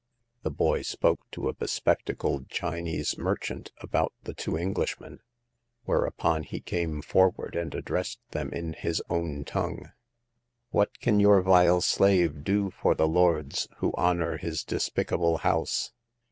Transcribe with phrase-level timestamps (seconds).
[0.41, 5.19] The boy spoke to a spectacled Chinese merchant about the two Englishmen,
[5.83, 9.91] whereupon he came for ward and addressed them in his own tongue."
[10.71, 15.91] What can your vile slave do for the lords who honor his despicable house